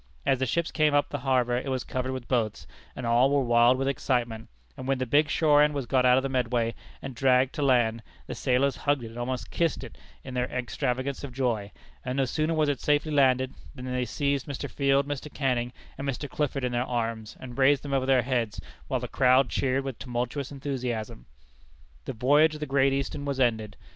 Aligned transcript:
As 0.25 0.39
the 0.39 0.47
ships 0.47 0.71
came 0.71 0.95
up 0.95 1.09
the 1.09 1.19
harbor 1.19 1.55
it 1.55 1.69
was 1.69 1.83
covered 1.83 2.11
with 2.11 2.27
boats, 2.27 2.65
and 2.95 3.05
all 3.05 3.29
were 3.29 3.43
wild 3.43 3.77
with 3.77 3.87
excitement; 3.87 4.49
and 4.75 4.87
when 4.87 4.97
the 4.97 5.05
big 5.05 5.29
shore 5.29 5.61
end 5.61 5.75
was 5.75 5.85
got 5.85 6.07
out 6.07 6.17
of 6.17 6.23
the 6.23 6.27
Medway, 6.29 6.73
and 7.03 7.13
dragged 7.13 7.53
to 7.53 7.61
land, 7.61 8.01
the 8.25 8.33
sailors 8.33 8.77
hugged 8.77 9.03
it 9.03 9.09
and 9.11 9.19
almost 9.19 9.51
kissed 9.51 9.83
it 9.83 9.99
in 10.23 10.33
their 10.33 10.49
extravagance 10.49 11.23
of 11.23 11.31
joy; 11.31 11.71
and 12.03 12.17
no 12.17 12.25
sooner 12.25 12.55
was 12.55 12.67
it 12.67 12.79
safely 12.81 13.11
landed 13.11 13.53
than 13.75 13.85
they 13.85 14.03
seized 14.05 14.47
Mr. 14.47 14.67
Field, 14.67 15.07
Mr. 15.07 15.31
Canning, 15.31 15.71
and 15.99 16.09
Mr. 16.09 16.27
Clifford 16.27 16.63
in 16.63 16.71
their 16.71 16.81
arms, 16.87 17.37
and 17.39 17.59
raised 17.59 17.83
them 17.83 17.93
over 17.93 18.07
their 18.07 18.23
heads, 18.23 18.59
while 18.87 18.99
the 18.99 19.07
crowd 19.07 19.49
cheered 19.49 19.83
with 19.83 19.99
tumultuous 19.99 20.51
enthusiasm. 20.51 21.27
The 22.05 22.13
voyage 22.13 22.55
of 22.55 22.59
the 22.59 22.65
Great 22.65 22.91
Eastern 22.91 23.23
was 23.23 23.39
ended. 23.39 23.77